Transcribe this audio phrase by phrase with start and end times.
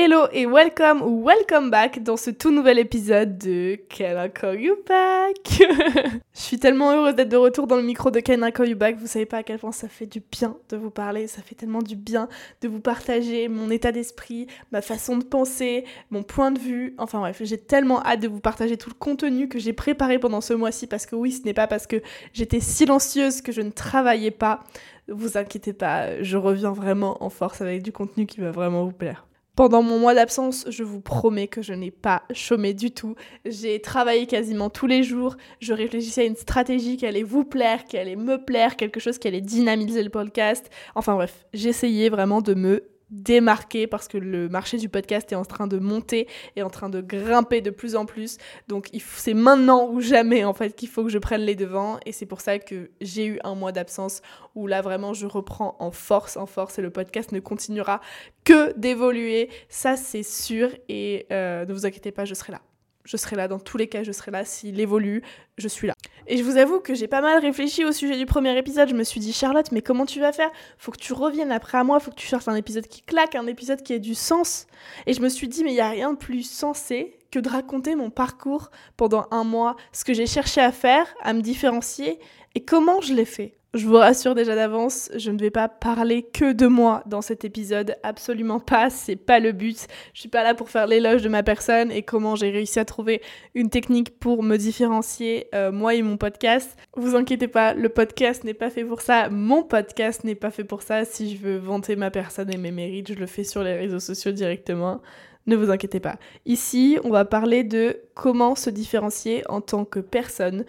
[0.00, 4.60] Hello et welcome ou welcome back dans ce tout nouvel épisode de Can I Call
[4.60, 5.36] You Back?
[6.34, 8.76] Je suis tellement heureuse d'être de retour dans le micro de Can I Call You
[8.76, 8.96] Back.
[8.96, 11.56] Vous savez pas à quel point ça fait du bien de vous parler, ça fait
[11.56, 12.28] tellement du bien
[12.60, 16.94] de vous partager mon état d'esprit, ma façon de penser, mon point de vue.
[16.98, 20.40] Enfin bref, j'ai tellement hâte de vous partager tout le contenu que j'ai préparé pendant
[20.40, 22.00] ce mois-ci parce que oui, ce n'est pas parce que
[22.32, 24.60] j'étais silencieuse que je ne travaillais pas.
[25.08, 28.92] Vous inquiétez pas, je reviens vraiment en force avec du contenu qui va vraiment vous
[28.92, 29.27] plaire.
[29.58, 33.16] Pendant mon mois d'absence, je vous promets que je n'ai pas chômé du tout.
[33.44, 35.36] J'ai travaillé quasiment tous les jours.
[35.58, 39.18] Je réfléchissais à une stratégie qui allait vous plaire, qui allait me plaire, quelque chose
[39.18, 40.70] qui allait dynamiser le podcast.
[40.94, 45.44] Enfin bref, j'essayais vraiment de me démarquer parce que le marché du podcast est en
[45.44, 48.38] train de monter et en train de grimper de plus en plus.
[48.68, 52.12] Donc c'est maintenant ou jamais en fait qu'il faut que je prenne les devants et
[52.12, 54.22] c'est pour ça que j'ai eu un mois d'absence
[54.54, 58.00] où là vraiment je reprends en force, en force et le podcast ne continuera
[58.44, 59.48] que d'évoluer.
[59.68, 62.60] Ça c'est sûr et euh, ne vous inquiétez pas, je serai là
[63.08, 63.48] je serai là.
[63.48, 64.44] Dans tous les cas, je serai là.
[64.44, 65.22] S'il évolue,
[65.56, 65.94] je suis là.
[66.26, 68.90] Et je vous avoue que j'ai pas mal réfléchi au sujet du premier épisode.
[68.90, 70.50] Je me suis dit, Charlotte, mais comment tu vas faire?
[70.76, 73.34] Faut que tu reviennes après à moi, faut que tu cherches un épisode qui claque,
[73.34, 74.66] un épisode qui ait du sens.
[75.06, 77.48] Et je me suis dit, mais il n'y a rien de plus sensé que de
[77.48, 82.18] raconter mon parcours pendant un mois, ce que j'ai cherché à faire, à me différencier,
[82.54, 83.57] et comment je l'ai fait?
[83.74, 87.44] Je vous rassure déjà d'avance, je ne vais pas parler que de moi dans cet
[87.44, 89.86] épisode, absolument pas, c'est pas le but.
[90.14, 92.86] Je suis pas là pour faire l'éloge de ma personne et comment j'ai réussi à
[92.86, 93.20] trouver
[93.54, 96.78] une technique pour me différencier, euh, moi et mon podcast.
[96.96, 100.64] Vous inquiétez pas, le podcast n'est pas fait pour ça, mon podcast n'est pas fait
[100.64, 101.04] pour ça.
[101.04, 104.00] Si je veux vanter ma personne et mes mérites, je le fais sur les réseaux
[104.00, 105.02] sociaux directement.
[105.46, 106.16] Ne vous inquiétez pas.
[106.46, 110.64] Ici, on va parler de comment se différencier en tant que personne,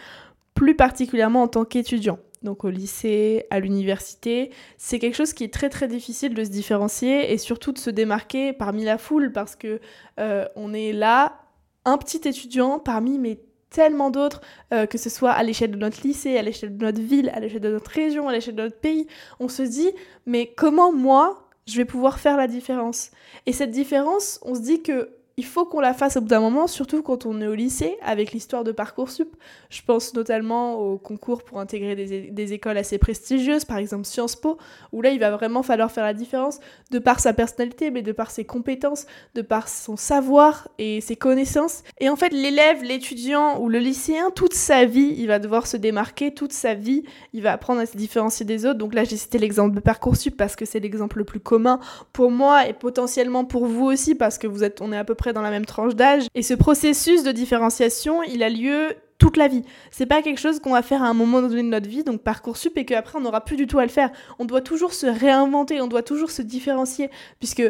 [0.54, 5.54] plus particulièrement en tant qu'étudiant donc au lycée, à l'université, c'est quelque chose qui est
[5.54, 9.56] très très difficile de se différencier et surtout de se démarquer parmi la foule parce
[9.56, 9.80] que
[10.20, 11.42] euh, on est là,
[11.86, 14.42] un petit étudiant parmi mais tellement d'autres,
[14.74, 17.40] euh, que ce soit à l'échelle de notre lycée, à l'échelle de notre ville, à
[17.40, 19.08] l'échelle de notre région, à l'échelle de notre pays,
[19.40, 19.92] on se dit
[20.26, 23.12] mais comment moi je vais pouvoir faire la différence?
[23.46, 26.42] Et cette différence, on se dit que il faut qu'on la fasse au bout d'un
[26.42, 29.38] moment, surtout quand on est au lycée, avec l'histoire de Parcoursup.
[29.70, 34.58] Je pense notamment au concours pour intégrer des, écoles assez prestigieuses, par exemple Sciences Po,
[34.92, 36.60] où là, il va vraiment falloir faire la différence
[36.92, 41.16] de par sa personnalité, mais de par ses compétences, de par son savoir et ses
[41.16, 41.84] connaissances.
[42.02, 45.78] Et en fait, l'élève, l'étudiant ou le lycéen, toute sa vie, il va devoir se
[45.78, 48.78] démarquer, toute sa vie, il va apprendre à se différencier des autres.
[48.78, 51.80] Donc là, j'ai cité l'exemple de Parcoursup parce que c'est l'exemple le plus commun
[52.12, 55.16] pour moi et potentiellement pour vous aussi, parce que vous êtes, on est à peu
[55.16, 56.28] près dans la même tranche d'âge.
[56.36, 59.64] Et ce processus de différenciation, il a lieu toute la vie.
[59.92, 62.22] C'est pas quelque chose qu'on va faire à un moment donné de notre vie, donc
[62.22, 64.10] Parcoursup, et qu'après on n'aura plus du tout à le faire.
[64.40, 67.64] On doit toujours se réinventer, on doit toujours se différencier, puisque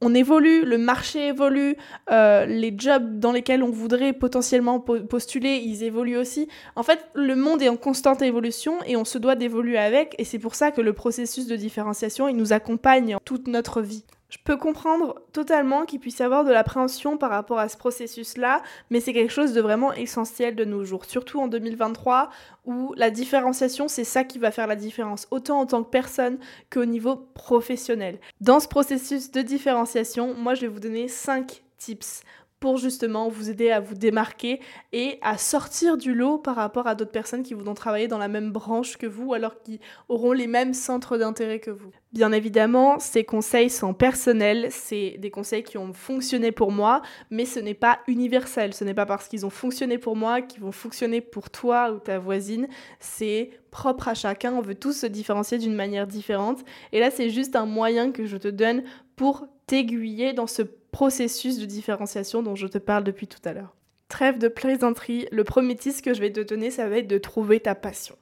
[0.00, 1.76] on évolue, le marché évolue,
[2.10, 6.48] euh, les jobs dans lesquels on voudrait potentiellement postuler, ils évoluent aussi.
[6.76, 10.24] En fait, le monde est en constante évolution et on se doit d'évoluer avec, et
[10.24, 14.04] c'est pour ça que le processus de différenciation, il nous accompagne toute notre vie.
[14.34, 18.64] Je peux comprendre totalement qu'il puisse y avoir de l'appréhension par rapport à ce processus-là,
[18.90, 22.30] mais c'est quelque chose de vraiment essentiel de nos jours, surtout en 2023
[22.64, 26.38] où la différenciation, c'est ça qui va faire la différence, autant en tant que personne
[26.68, 28.18] qu'au niveau professionnel.
[28.40, 32.22] Dans ce processus de différenciation, moi je vais vous donner 5 tips
[32.64, 34.58] pour justement vous aider à vous démarquer
[34.94, 38.26] et à sortir du lot par rapport à d'autres personnes qui voudront travailler dans la
[38.26, 41.90] même branche que vous alors qui auront les mêmes centres d'intérêt que vous.
[42.14, 47.44] Bien évidemment, ces conseils sont personnels, c'est des conseils qui ont fonctionné pour moi, mais
[47.44, 48.72] ce n'est pas universel.
[48.72, 51.98] Ce n'est pas parce qu'ils ont fonctionné pour moi qu'ils vont fonctionner pour toi ou
[51.98, 52.66] ta voisine.
[52.98, 56.64] C'est propre à chacun, on veut tous se différencier d'une manière différente.
[56.92, 58.84] Et là, c'est juste un moyen que je te donne
[59.16, 60.62] pour t'aiguiller dans ce
[60.94, 63.74] processus de différenciation dont je te parle depuis tout à l'heure.
[64.08, 67.18] Trêve de plaisanterie, le premier tips que je vais te donner, ça va être de
[67.18, 68.14] trouver ta passion.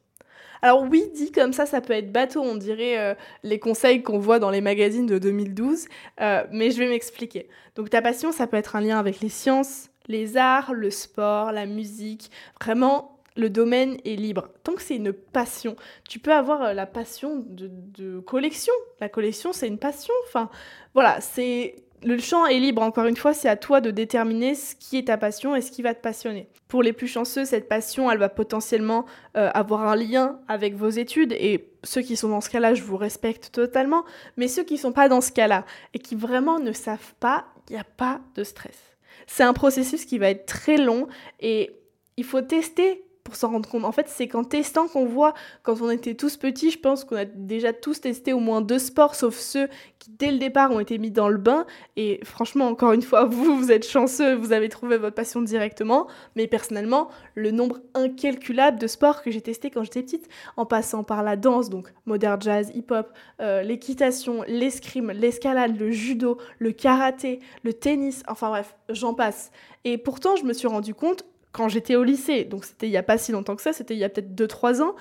[0.63, 4.19] Alors oui, dit comme ça, ça peut être bateau, on dirait euh, les conseils qu'on
[4.19, 5.85] voit dans les magazines de 2012,
[6.23, 7.51] euh, mais je vais m'expliquer.
[7.77, 11.53] Donc ta passion, ça peut être un lien avec les sciences, les arts, le sport,
[11.53, 14.49] la musique, vraiment le domaine est libre.
[14.63, 15.77] Tant que c'est une passion,
[16.09, 18.73] tu peux avoir euh, la passion de, de collection.
[18.99, 20.15] La collection, c'est une passion.
[20.27, 20.49] Enfin,
[20.95, 24.75] voilà, c'est le champ est libre, encore une fois, c'est à toi de déterminer ce
[24.75, 26.49] qui est ta passion et ce qui va te passionner.
[26.69, 29.05] Pour les plus chanceux, cette passion, elle va potentiellement
[29.37, 32.83] euh, avoir un lien avec vos études et ceux qui sont dans ce cas-là, je
[32.83, 34.05] vous respecte totalement,
[34.37, 35.65] mais ceux qui ne sont pas dans ce cas-là
[35.95, 38.79] et qui vraiment ne savent pas, il n'y a pas de stress.
[39.27, 41.07] C'est un processus qui va être très long
[41.41, 41.71] et
[42.17, 43.85] il faut tester pour s'en rendre compte.
[43.85, 47.17] En fait, c'est qu'en testant qu'on voit, quand on était tous petits, je pense qu'on
[47.17, 50.81] a déjà tous testé au moins deux sports, sauf ceux qui, dès le départ, ont
[50.81, 51.65] été mis dans le bain.
[51.97, 56.09] Et franchement, encore une fois, vous, vous êtes chanceux, vous avez trouvé votre passion directement.
[56.37, 61.05] Mais personnellement, le nombre incalculable de sports que j'ai testé quand j'étais petite, en passant
[61.05, 67.41] par la danse, donc modern jazz, hip-hop, euh, l'équitation, l'escrime, l'escalade, le judo, le karaté,
[67.63, 69.53] le tennis, enfin bref, j'en passe.
[69.85, 72.97] Et pourtant, je me suis rendu compte quand j'étais au lycée, donc c'était il n'y
[72.97, 74.95] a pas si longtemps que ça, c'était il y a peut-être 2-3 ans,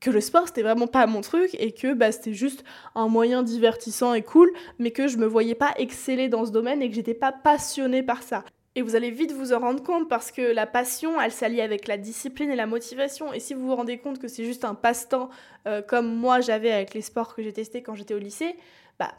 [0.00, 3.42] que le sport c'était vraiment pas mon truc et que bah, c'était juste un moyen
[3.42, 6.94] divertissant et cool, mais que je me voyais pas exceller dans ce domaine et que
[6.94, 8.44] j'étais pas passionnée par ça.
[8.74, 11.86] Et vous allez vite vous en rendre compte parce que la passion, elle s'allie avec
[11.86, 13.30] la discipline et la motivation.
[13.34, 15.28] Et si vous vous rendez compte que c'est juste un passe-temps
[15.68, 18.56] euh, comme moi j'avais avec les sports que j'ai testés quand j'étais au lycée,
[18.98, 19.12] bah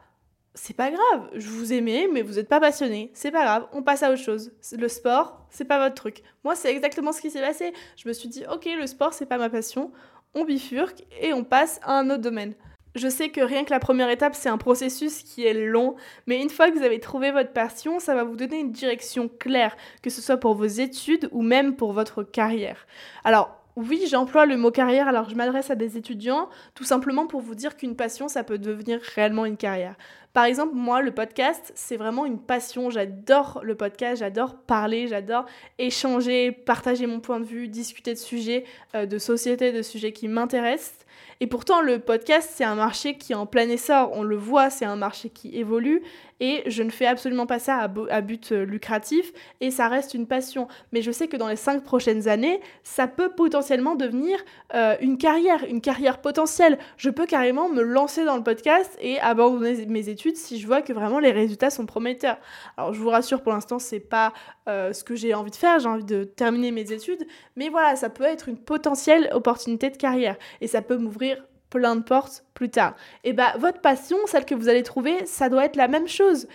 [0.55, 3.11] c'est pas grave, je vous aimais, mais vous n'êtes pas passionné.
[3.13, 4.51] C'est pas grave, on passe à autre chose.
[4.77, 6.21] Le sport, c'est pas votre truc.
[6.44, 7.73] Moi, c'est exactement ce qui s'est passé.
[7.95, 9.91] Je me suis dit, ok, le sport, c'est pas ma passion.
[10.35, 12.53] On bifurque et on passe à un autre domaine.
[12.95, 15.95] Je sais que rien que la première étape, c'est un processus qui est long,
[16.27, 19.27] mais une fois que vous avez trouvé votre passion, ça va vous donner une direction
[19.27, 22.85] claire, que ce soit pour vos études ou même pour votre carrière.
[23.23, 27.41] Alors, oui, j'emploie le mot carrière alors je m'adresse à des étudiants tout simplement pour
[27.41, 29.95] vous dire qu'une passion, ça peut devenir réellement une carrière.
[30.33, 32.89] Par exemple, moi, le podcast, c'est vraiment une passion.
[32.89, 35.45] J'adore le podcast, j'adore parler, j'adore
[35.77, 38.63] échanger, partager mon point de vue, discuter de sujets
[38.95, 41.06] euh, de société, de sujets qui m'intéressent.
[41.39, 44.12] Et pourtant, le podcast, c'est un marché qui est en plein essor.
[44.13, 46.01] On le voit, c'est un marché qui évolue.
[46.39, 49.33] Et je ne fais absolument pas ça à, but euh, lucratif.
[49.62, 50.68] Et ça reste une passion.
[50.94, 54.39] Mais je sais que dans les cinq prochaines années, ça peut potentiellement devenir
[54.74, 56.77] euh, une carrière, une carrière potentielle.
[56.97, 60.81] Je peux carrément me lancer dans le podcast et abandonner mes études si je vois
[60.81, 62.37] que vraiment les résultats sont prometteurs.
[62.77, 64.33] Alors, je vous rassure, pour l'instant, c'est pas
[64.67, 65.79] euh, ce que j'ai envie de faire.
[65.79, 67.25] J'ai envie de terminer mes études.
[67.55, 70.37] Mais voilà, ça peut être une potentielle opportunité de carrière.
[70.61, 72.95] Et ça peut m'ouvrir plein de portes plus tard.
[73.23, 76.47] Et bah votre passion, celle que vous allez trouver, ça doit être la même chose.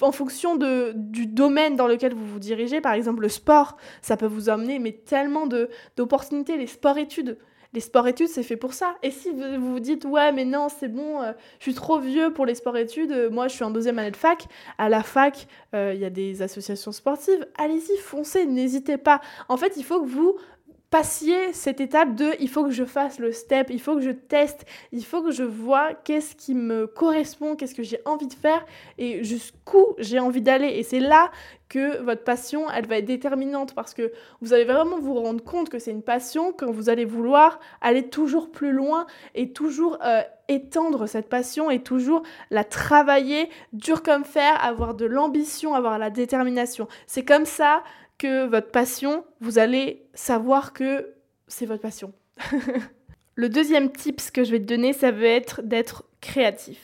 [0.00, 0.56] En fonction
[0.94, 4.78] du domaine dans lequel vous vous dirigez, par exemple le sport, ça peut vous emmener
[4.78, 5.48] mais tellement
[5.96, 7.36] d'opportunités, les sports-études.
[7.72, 8.96] Les sports-études, c'est fait pour ça.
[9.02, 12.32] Et si vous vous dites, ouais, mais non, c'est bon, euh, je suis trop vieux
[12.32, 14.46] pour les sports-études, euh, moi je suis en deuxième année de fac,
[14.76, 19.20] à la fac, euh, il y a des associations sportives, allez-y, foncez, n'hésitez pas.
[19.48, 20.36] En fait, il faut que vous
[20.90, 24.10] passiez cette étape de il faut que je fasse le step, il faut que je
[24.10, 28.34] teste, il faut que je vois qu'est-ce qui me correspond, qu'est-ce que j'ai envie de
[28.34, 28.64] faire
[28.98, 30.66] et jusqu'où j'ai envie d'aller.
[30.66, 31.30] Et c'est là
[31.68, 35.68] que votre passion, elle va être déterminante parce que vous allez vraiment vous rendre compte
[35.68, 39.06] que c'est une passion quand vous allez vouloir aller toujours plus loin
[39.36, 45.06] et toujours euh, étendre cette passion et toujours la travailler dur comme fer, avoir de
[45.06, 46.88] l'ambition, avoir la détermination.
[47.06, 47.84] C'est comme ça
[48.20, 51.14] que votre passion, vous allez savoir que
[51.48, 52.12] c'est votre passion.
[53.34, 56.78] le deuxième tips que je vais te donner, ça va être d'être créatif.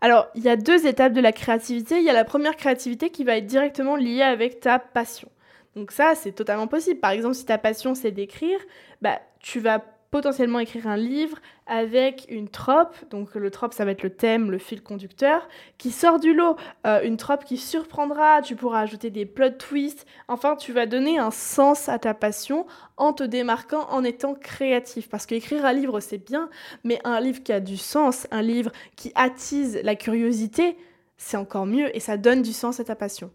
[0.00, 1.98] Alors, il y a deux étapes de la créativité.
[1.98, 5.28] Il y a la première créativité qui va être directement liée avec ta passion.
[5.74, 7.00] Donc ça, c'est totalement possible.
[7.00, 8.58] Par exemple, si ta passion, c'est d'écrire,
[9.02, 13.90] bah, tu vas potentiellement écrire un livre avec une trope, donc le trope ça va
[13.90, 16.56] être le thème, le fil conducteur, qui sort du lot,
[16.86, 21.18] euh, une trope qui surprendra, tu pourras ajouter des plot twists, enfin tu vas donner
[21.18, 22.66] un sens à ta passion
[22.96, 25.08] en te démarquant, en étant créatif.
[25.08, 26.48] Parce qu'écrire un livre c'est bien,
[26.84, 30.76] mais un livre qui a du sens, un livre qui attise la curiosité,
[31.18, 33.30] c'est encore mieux et ça donne du sens à ta passion.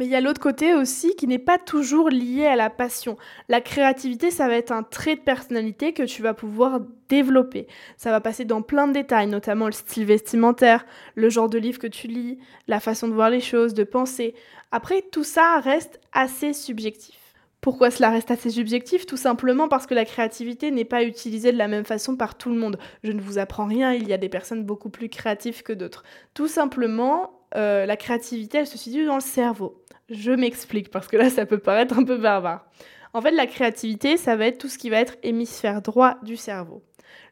[0.00, 3.18] Mais il y a l'autre côté aussi qui n'est pas toujours lié à la passion.
[3.50, 7.66] La créativité, ça va être un trait de personnalité que tu vas pouvoir développer.
[7.98, 10.86] Ça va passer dans plein de détails, notamment le style vestimentaire,
[11.16, 14.32] le genre de livre que tu lis, la façon de voir les choses, de penser.
[14.72, 17.18] Après, tout ça reste assez subjectif.
[17.60, 19.04] Pourquoi cela reste assez subjectif?
[19.04, 22.48] Tout simplement parce que la créativité n'est pas utilisée de la même façon par tout
[22.48, 22.78] le monde.
[23.04, 26.04] Je ne vous apprends rien, il y a des personnes beaucoup plus créatives que d'autres.
[26.32, 29.79] Tout simplement, euh, la créativité, elle se situe dans le cerveau.
[30.10, 32.66] Je m'explique parce que là, ça peut paraître un peu barbare.
[33.12, 36.36] En fait, la créativité, ça va être tout ce qui va être hémisphère droit du
[36.36, 36.82] cerveau.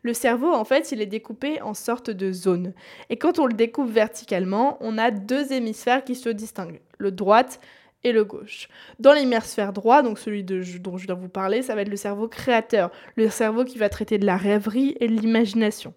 [0.03, 2.73] Le cerveau, en fait, il est découpé en sorte de zones.
[3.11, 7.61] Et quand on le découpe verticalement, on a deux hémisphères qui se distinguent, le droite
[8.05, 8.69] et le gauche.
[9.01, 10.63] Dans l'hémisphère droit, donc celui dont
[10.99, 14.19] je dois vous parler, ça va être le cerveau créateur, le cerveau qui va traiter
[14.19, 15.95] de la rêverie et de l'imagination.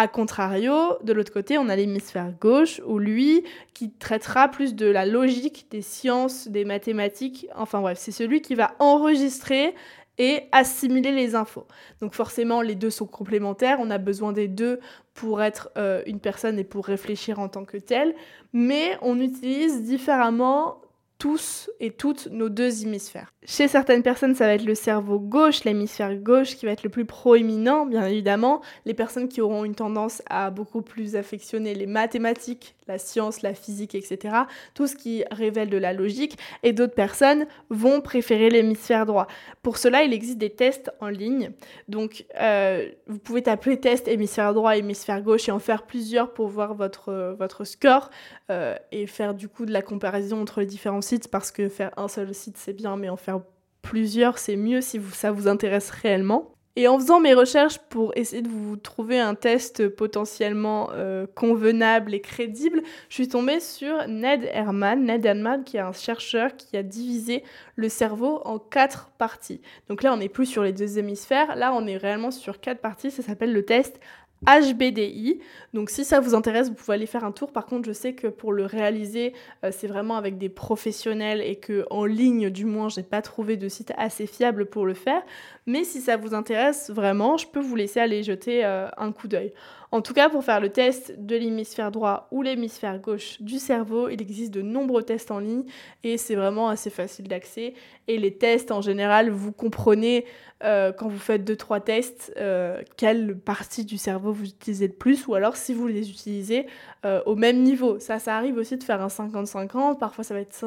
[0.00, 3.42] A contrario, de l'autre côté, on a l'hémisphère gauche, où lui,
[3.74, 8.54] qui traitera plus de la logique, des sciences, des mathématiques, enfin bref, c'est celui qui
[8.54, 9.74] va enregistrer
[10.16, 11.66] et assimiler les infos.
[12.00, 14.78] Donc forcément, les deux sont complémentaires, on a besoin des deux
[15.14, 18.14] pour être euh, une personne et pour réfléchir en tant que telle,
[18.52, 20.80] mais on utilise différemment
[21.18, 23.32] tous et toutes nos deux hémisphères.
[23.44, 26.90] Chez certaines personnes, ça va être le cerveau gauche, l'hémisphère gauche qui va être le
[26.90, 28.60] plus proéminent, bien évidemment.
[28.84, 33.54] Les personnes qui auront une tendance à beaucoup plus affectionner les mathématiques, la science, la
[33.54, 34.34] physique, etc.
[34.74, 36.38] Tout ce qui révèle de la logique.
[36.62, 39.26] Et d'autres personnes vont préférer l'hémisphère droit.
[39.62, 41.52] Pour cela, il existe des tests en ligne.
[41.88, 46.48] Donc, euh, vous pouvez taper test hémisphère droit, hémisphère gauche et en faire plusieurs pour
[46.48, 48.10] voir votre, votre score
[48.50, 52.08] euh, et faire du coup de la comparaison entre les différents parce que faire un
[52.08, 53.40] seul site c'est bien, mais en faire
[53.82, 56.52] plusieurs c'est mieux si ça vous intéresse réellement.
[56.78, 62.14] Et en faisant mes recherches pour essayer de vous trouver un test potentiellement euh, convenable
[62.14, 65.04] et crédible, je suis tombée sur Ned Herman.
[65.04, 67.42] Ned Herman, qui est un chercheur qui a divisé
[67.74, 69.60] le cerveau en quatre parties.
[69.88, 72.80] Donc là, on n'est plus sur les deux hémisphères, là, on est réellement sur quatre
[72.80, 73.10] parties.
[73.10, 73.98] Ça s'appelle le test
[74.46, 75.40] HBDI.
[75.74, 77.52] Donc si ça vous intéresse, vous pouvez aller faire un tour.
[77.52, 79.32] Par contre, je sais que pour le réaliser,
[79.64, 83.56] euh, c'est vraiment avec des professionnels et que en ligne, du moins, j'ai pas trouvé
[83.56, 85.22] de site assez fiable pour le faire.
[85.66, 89.28] Mais si ça vous intéresse vraiment, je peux vous laisser aller jeter euh, un coup
[89.28, 89.52] d'œil.
[89.90, 94.10] En tout cas, pour faire le test de l'hémisphère droit ou l'hémisphère gauche du cerveau,
[94.10, 95.64] il existe de nombreux tests en ligne
[96.04, 97.72] et c'est vraiment assez facile d'accès.
[98.06, 100.26] Et les tests, en général, vous comprenez
[100.62, 105.26] euh, quand vous faites 2-3 tests euh, quelle partie du cerveau vous utilisez le plus
[105.26, 106.66] ou alors si vous les utilisez
[107.06, 107.98] euh, au même niveau.
[107.98, 110.66] Ça, ça arrive aussi de faire un 50-50, parfois ça va être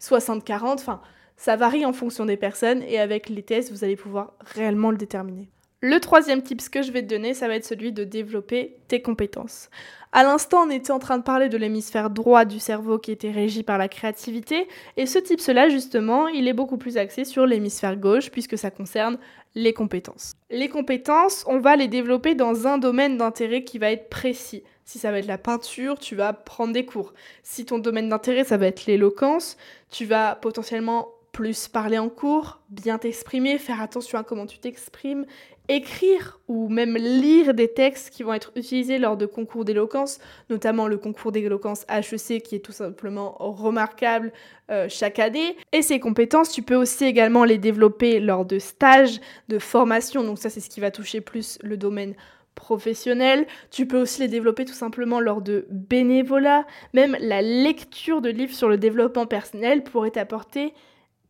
[0.00, 1.00] 60-40, enfin
[1.36, 4.96] ça varie en fonction des personnes et avec les tests, vous allez pouvoir réellement le
[4.96, 5.48] déterminer.
[5.86, 9.02] Le troisième tips que je vais te donner, ça va être celui de développer tes
[9.02, 9.68] compétences.
[10.12, 13.30] À l'instant, on était en train de parler de l'hémisphère droit du cerveau qui était
[13.30, 17.98] régi par la créativité, et ce tips-là, justement, il est beaucoup plus axé sur l'hémisphère
[17.98, 19.18] gauche, puisque ça concerne
[19.54, 20.32] les compétences.
[20.48, 24.62] Les compétences, on va les développer dans un domaine d'intérêt qui va être précis.
[24.86, 27.12] Si ça va être la peinture, tu vas prendre des cours.
[27.42, 29.58] Si ton domaine d'intérêt, ça va être l'éloquence,
[29.90, 35.26] tu vas potentiellement plus parler en cours, bien t'exprimer, faire attention à comment tu t'exprimes,
[35.68, 40.86] écrire ou même lire des textes qui vont être utilisés lors de concours d'éloquence, notamment
[40.86, 44.32] le concours d'éloquence HEC qui est tout simplement remarquable
[44.70, 45.56] euh, chaque année.
[45.72, 50.38] Et ces compétences, tu peux aussi également les développer lors de stages, de formation, donc
[50.38, 52.14] ça c'est ce qui va toucher plus le domaine
[52.54, 53.48] professionnel.
[53.72, 56.64] Tu peux aussi les développer tout simplement lors de bénévolat.
[56.92, 60.72] Même la lecture de livres sur le développement personnel pourrait t'apporter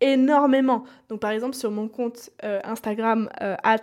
[0.00, 0.84] énormément.
[1.08, 3.80] Donc par exemple sur mon compte euh, Instagram euh, at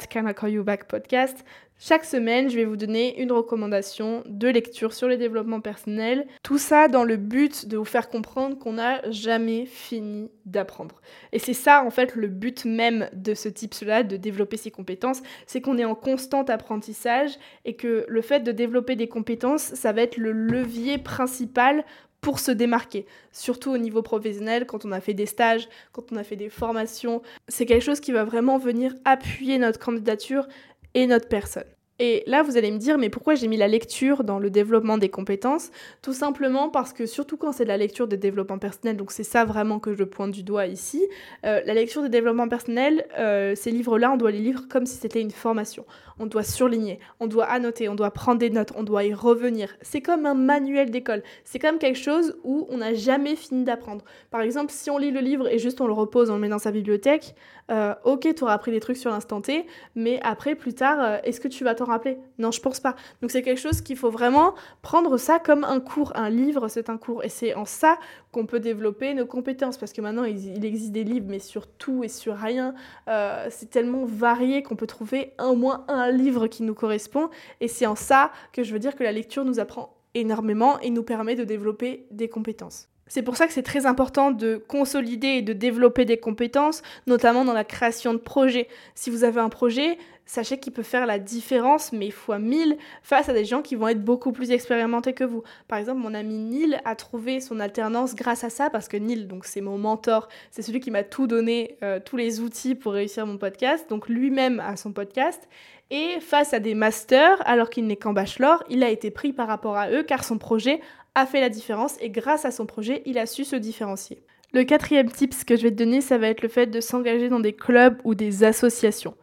[0.63, 1.43] Back podcast,
[1.83, 6.27] chaque semaine je vais vous donner une recommandation de lecture sur le développement personnel.
[6.43, 11.01] Tout ça dans le but de vous faire comprendre qu'on n'a jamais fini d'apprendre.
[11.31, 15.23] Et c'est ça en fait le but même de ce type-là, de développer ses compétences,
[15.47, 17.31] c'est qu'on est en constant apprentissage
[17.65, 21.83] et que le fait de développer des compétences, ça va être le levier principal
[22.21, 26.17] pour se démarquer, surtout au niveau professionnel, quand on a fait des stages, quand on
[26.17, 27.21] a fait des formations.
[27.47, 30.47] C'est quelque chose qui va vraiment venir appuyer notre candidature
[30.93, 31.65] et notre personne.
[32.03, 34.97] Et là, vous allez me dire, mais pourquoi j'ai mis la lecture dans le développement
[34.97, 35.69] des compétences?
[36.01, 39.21] Tout simplement parce que, surtout quand c'est de la lecture de développement personnel, donc c'est
[39.21, 41.07] ça vraiment que je pointe du doigt ici,
[41.45, 44.97] euh, la lecture de développement personnel, euh, ces livres-là, on doit les lire comme si
[44.97, 45.85] c'était une formation.
[46.17, 49.69] On doit surligner, on doit annoter, on doit prendre des notes, on doit y revenir.
[49.81, 51.21] C'est comme un manuel d'école.
[51.43, 54.03] C'est comme quelque chose où on n'a jamais fini d'apprendre.
[54.31, 56.49] Par exemple, si on lit le livre et juste on le repose, on le met
[56.49, 57.35] dans sa bibliothèque,
[57.69, 61.39] euh, ok, tu auras appris des trucs sur l'instant T, mais après, plus tard, est-ce
[61.39, 62.95] que tu vas t'en rappeler Non, je pense pas.
[63.21, 66.11] Donc c'est quelque chose qu'il faut vraiment prendre ça comme un cours.
[66.15, 67.23] Un livre, c'est un cours.
[67.23, 67.97] Et c'est en ça
[68.31, 69.77] qu'on peut développer nos compétences.
[69.77, 72.73] Parce que maintenant, il, existe des livres, mais sur tout et sur rien.
[73.07, 77.29] Euh, c'est tellement varié qu'on peut trouver un moins un livre qui nous correspond.
[77.59, 80.89] Et c'est en ça que je veux dire que la lecture nous apprend énormément et
[80.89, 82.87] nous permet de développer des compétences.
[83.11, 87.43] C'est pour ça que c'est très important de consolider et de développer des compétences, notamment
[87.43, 88.69] dans la création de projets.
[88.95, 93.29] Si vous avez un projet, sachez qu'il peut faire la différence, mais fois mille, face
[93.29, 95.43] à des gens qui vont être beaucoup plus expérimentés que vous.
[95.67, 99.25] Par exemple, mon ami Neil a trouvé son alternance grâce à ça, parce que Neil,
[99.25, 102.93] donc c'est mon mentor, c'est celui qui m'a tout donné, euh, tous les outils pour
[102.93, 105.47] réussir mon podcast, donc lui-même a son podcast.
[105.89, 109.47] Et face à des masters, alors qu'il n'est qu'en bachelor, il a été pris par
[109.47, 110.79] rapport à eux car son projet
[111.15, 114.23] a fait la différence et grâce à son projet, il a su se différencier.
[114.53, 117.29] Le quatrième tip que je vais te donner, ça va être le fait de s'engager
[117.29, 119.15] dans des clubs ou des associations.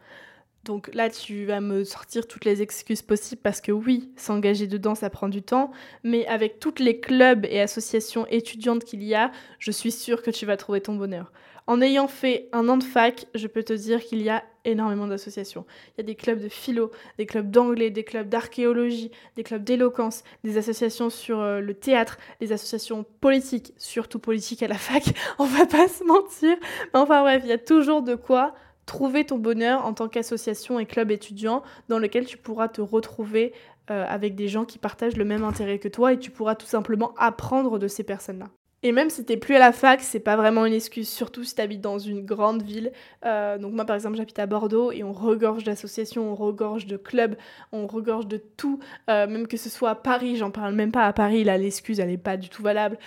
[0.65, 4.93] Donc là, tu vas me sortir toutes les excuses possibles parce que oui, s'engager dedans,
[4.95, 5.71] ça prend du temps.
[6.03, 10.31] Mais avec toutes les clubs et associations étudiantes qu'il y a, je suis sûre que
[10.31, 11.31] tu vas trouver ton bonheur.
[11.69, 15.05] En ayant fait un an de fac, je peux te dire qu'il y a énormément
[15.05, 15.65] d'associations.
[15.89, 16.89] Il y a des clubs de philo,
[17.19, 22.17] des clubs d'anglais, des clubs d'archéologie, des clubs d'éloquence, des associations sur euh, le théâtre,
[22.39, 25.03] des associations politiques, surtout politiques à la fac,
[25.37, 26.57] on va pas se mentir.
[26.93, 28.55] Mais enfin bref, il y a toujours de quoi
[28.89, 33.53] trouver ton bonheur en tant qu'association et club étudiant dans lequel tu pourras te retrouver
[33.91, 36.65] euh, avec des gens qui partagent le même intérêt que toi et tu pourras tout
[36.65, 38.47] simplement apprendre de ces personnes-là.
[38.81, 41.53] Et même si t'es plus à la fac, c'est pas vraiment une excuse, surtout si
[41.53, 42.91] t'habites dans une grande ville.
[43.25, 46.97] Euh, donc moi par exemple j'habite à Bordeaux et on regorge d'associations, on regorge de
[46.97, 47.35] clubs,
[47.71, 48.79] on regorge de tout,
[49.09, 51.99] euh, même que ce soit à Paris, j'en parle même pas à Paris, là l'excuse
[51.99, 52.97] elle est pas du tout valable.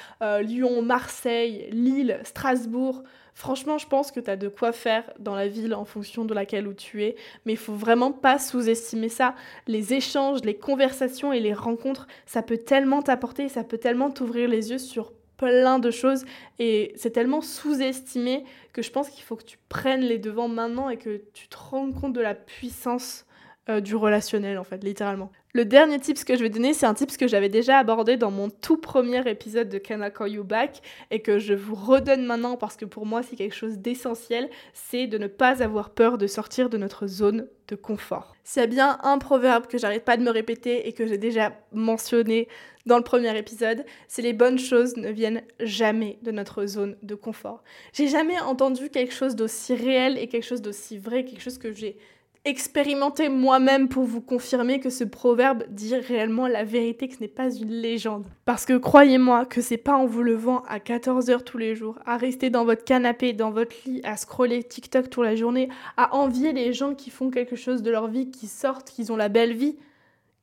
[0.42, 3.02] Lyon, Marseille, Lille, Strasbourg.
[3.34, 6.34] Franchement, je pense que tu as de quoi faire dans la ville en fonction de
[6.34, 9.34] laquelle où tu es, mais il faut vraiment pas sous-estimer ça.
[9.66, 14.48] Les échanges, les conversations et les rencontres, ça peut tellement t'apporter, ça peut tellement t'ouvrir
[14.48, 16.24] les yeux sur plein de choses
[16.58, 20.88] et c'est tellement sous-estimé que je pense qu'il faut que tu prennes les devants maintenant
[20.88, 23.24] et que tu te rendes compte de la puissance
[23.68, 25.30] euh, du relationnel en fait, littéralement.
[25.54, 28.30] Le dernier tips que je vais donner, c'est un tips que j'avais déjà abordé dans
[28.30, 32.24] mon tout premier épisode de Can I Call You Back et que je vous redonne
[32.24, 36.18] maintenant parce que pour moi c'est quelque chose d'essentiel, c'est de ne pas avoir peur
[36.18, 38.34] de sortir de notre zone de confort.
[38.44, 41.18] S'il y a bien un proverbe que j'arrête pas de me répéter et que j'ai
[41.18, 42.48] déjà mentionné
[42.86, 47.14] dans le premier épisode, c'est les bonnes choses ne viennent jamais de notre zone de
[47.14, 47.62] confort.
[47.92, 51.72] J'ai jamais entendu quelque chose d'aussi réel et quelque chose d'aussi vrai, quelque chose que
[51.72, 51.96] j'ai
[52.44, 57.28] expérimenté moi-même pour vous confirmer que ce proverbe dit réellement la vérité, que ce n'est
[57.28, 58.26] pas une légende.
[58.44, 62.16] Parce que croyez-moi que c'est pas en vous levant à 14h tous les jours, à
[62.16, 66.52] rester dans votre canapé, dans votre lit, à scroller TikTok toute la journée, à envier
[66.52, 69.54] les gens qui font quelque chose de leur vie, qui sortent, qui ont la belle
[69.54, 69.76] vie,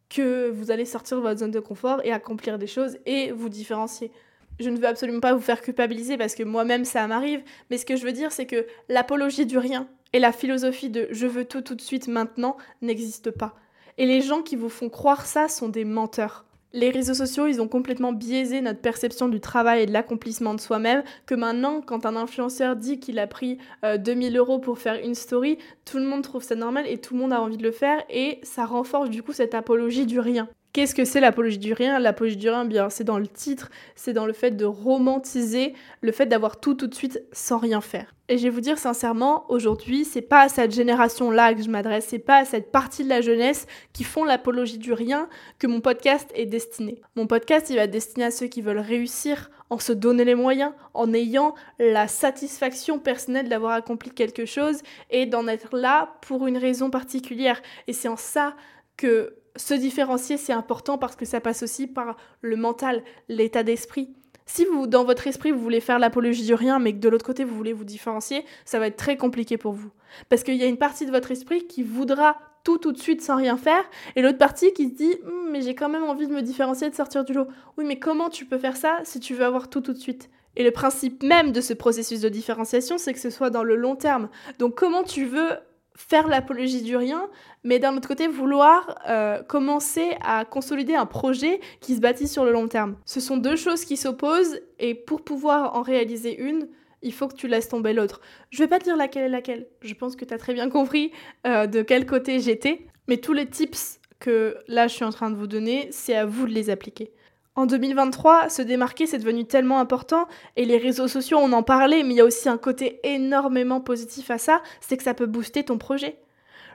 [0.10, 3.50] que vous allez sortir de votre zone de confort et accomplir des choses et vous
[3.50, 4.12] différencier.
[4.60, 7.86] Je ne veux absolument pas vous faire culpabiliser parce que moi-même ça m'arrive, mais ce
[7.86, 11.46] que je veux dire c'est que l'apologie du rien et la philosophie de je veux
[11.46, 13.56] tout tout de suite maintenant n'existe pas.
[13.98, 17.62] Et les gens qui vous font croire ça sont des menteurs les réseaux sociaux, ils
[17.62, 22.06] ont complètement biaisé notre perception du travail et de l'accomplissement de soi-même, que maintenant, quand
[22.06, 26.06] un influenceur dit qu'il a pris 2000 euh, euros pour faire une story, tout le
[26.06, 28.66] monde trouve ça normal et tout le monde a envie de le faire et ça
[28.66, 30.48] renforce du coup cette apologie du rien.
[30.72, 31.98] Qu'est-ce que c'est l'apologie du rien?
[31.98, 36.12] L'apologie du rien, bien, c'est dans le titre, c'est dans le fait de romantiser le
[36.12, 38.14] fait d'avoir tout tout de suite sans rien faire.
[38.28, 42.06] Et je vais vous dire sincèrement, aujourd'hui, c'est pas à cette génération-là que je m'adresse,
[42.08, 45.28] c'est pas à cette partie de la jeunesse qui font l'apologie du rien
[45.58, 47.02] que mon podcast est destiné.
[47.16, 50.36] Mon podcast, il va être destiné à ceux qui veulent réussir en se donner les
[50.36, 56.46] moyens, en ayant la satisfaction personnelle d'avoir accompli quelque chose et d'en être là pour
[56.46, 57.60] une raison particulière.
[57.88, 58.56] Et c'est en ça
[58.98, 64.10] que se différencier, c'est important parce que ça passe aussi par le mental, l'état d'esprit.
[64.46, 67.26] Si vous, dans votre esprit, vous voulez faire l'apologie du rien, mais que de l'autre
[67.26, 69.92] côté, vous voulez vous différencier, ça va être très compliqué pour vous.
[70.28, 73.22] Parce qu'il y a une partie de votre esprit qui voudra tout tout de suite
[73.22, 73.84] sans rien faire,
[74.16, 76.90] et l'autre partie qui se dit hum, mais j'ai quand même envie de me différencier,
[76.90, 77.48] de sortir du lot.
[77.78, 80.30] Oui, mais comment tu peux faire ça si tu veux avoir tout tout de suite?
[80.56, 83.76] Et le principe même de ce processus de différenciation, c'est que ce soit dans le
[83.76, 84.30] long terme.
[84.58, 85.52] Donc comment tu veux
[85.96, 87.30] faire l'apologie du rien,
[87.64, 92.46] mais d'un autre côté vouloir euh, commencer à consolider un projet qui se bâtit sur
[92.46, 92.96] le long terme.
[93.06, 96.70] Ce sont deux choses qui s'opposent et pour pouvoir en réaliser une,
[97.02, 98.22] il faut que tu laisses tomber l'autre.
[98.50, 100.70] Je vais pas te dire laquelle est laquelle, je pense que tu as très bien
[100.70, 101.12] compris
[101.46, 105.30] euh, de quel côté j'étais, mais tous les tips que là je suis en train
[105.30, 107.12] de vous donner, c'est à vous de les appliquer.
[107.60, 112.04] En 2023, se démarquer, c'est devenu tellement important et les réseaux sociaux, on en parlait,
[112.04, 115.26] mais il y a aussi un côté énormément positif à ça, c'est que ça peut
[115.26, 116.20] booster ton projet.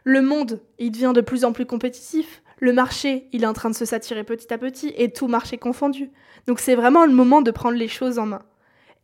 [0.02, 2.42] Le monde, il devient de plus en plus compétitif.
[2.60, 5.56] Le marché, il est en train de se saturer petit à petit et tout marché
[5.56, 6.10] confondu.
[6.46, 8.42] Donc c'est vraiment le moment de prendre les choses en main.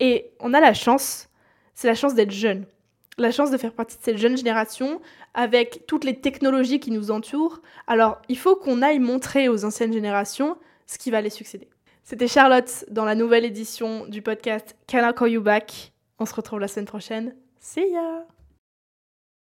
[0.01, 1.31] Et on a la chance,
[1.75, 2.67] c'est la chance d'être jeune.
[3.17, 5.01] La chance de faire partie de cette jeune génération
[5.33, 7.63] avec toutes les technologies qui nous entourent.
[7.87, 10.59] Alors il faut qu'on aille montrer aux anciennes générations
[10.91, 11.69] ce qui va les succéder.
[12.03, 15.93] C'était Charlotte dans la nouvelle édition du podcast Can I Call You Back?
[16.19, 17.37] On se retrouve la semaine prochaine.
[17.61, 18.27] See ya